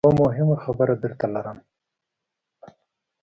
[0.05, 1.57] یوه مهمه خبره درته لرم.